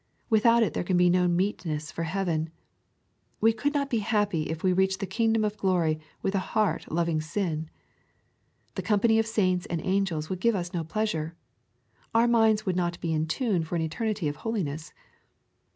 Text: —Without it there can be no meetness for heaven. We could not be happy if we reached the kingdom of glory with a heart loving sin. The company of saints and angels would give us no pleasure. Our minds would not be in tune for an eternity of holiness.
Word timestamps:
—Without 0.31 0.63
it 0.63 0.73
there 0.73 0.83
can 0.83 0.97
be 0.97 1.11
no 1.11 1.27
meetness 1.27 1.91
for 1.91 2.01
heaven. 2.05 2.49
We 3.39 3.53
could 3.53 3.75
not 3.75 3.87
be 3.87 3.99
happy 3.99 4.49
if 4.49 4.63
we 4.63 4.73
reached 4.73 4.99
the 4.99 5.05
kingdom 5.05 5.45
of 5.45 5.57
glory 5.57 5.99
with 6.23 6.33
a 6.33 6.39
heart 6.39 6.91
loving 6.91 7.21
sin. 7.21 7.69
The 8.73 8.81
company 8.81 9.19
of 9.19 9.27
saints 9.27 9.67
and 9.67 9.79
angels 9.85 10.27
would 10.27 10.39
give 10.39 10.55
us 10.55 10.73
no 10.73 10.83
pleasure. 10.83 11.35
Our 12.15 12.27
minds 12.27 12.65
would 12.65 12.75
not 12.75 12.99
be 12.99 13.13
in 13.13 13.27
tune 13.27 13.63
for 13.63 13.75
an 13.75 13.83
eternity 13.83 14.27
of 14.27 14.37
holiness. 14.37 14.91